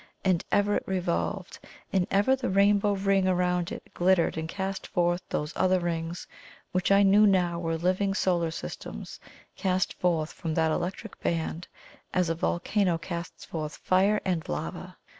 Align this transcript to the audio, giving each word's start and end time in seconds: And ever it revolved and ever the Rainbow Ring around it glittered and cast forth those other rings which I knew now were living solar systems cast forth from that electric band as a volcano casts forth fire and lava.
And 0.25 0.43
ever 0.51 0.77
it 0.77 0.83
revolved 0.87 1.59
and 1.93 2.07
ever 2.09 2.35
the 2.35 2.49
Rainbow 2.49 2.93
Ring 2.93 3.27
around 3.27 3.71
it 3.71 3.93
glittered 3.93 4.35
and 4.35 4.49
cast 4.49 4.87
forth 4.87 5.21
those 5.29 5.53
other 5.55 5.79
rings 5.79 6.25
which 6.71 6.91
I 6.91 7.03
knew 7.03 7.27
now 7.27 7.59
were 7.59 7.77
living 7.77 8.15
solar 8.15 8.49
systems 8.49 9.19
cast 9.55 9.93
forth 9.93 10.33
from 10.33 10.55
that 10.55 10.71
electric 10.71 11.19
band 11.19 11.67
as 12.15 12.29
a 12.31 12.33
volcano 12.33 12.97
casts 12.97 13.45
forth 13.45 13.77
fire 13.77 14.19
and 14.25 14.49
lava. 14.49 14.97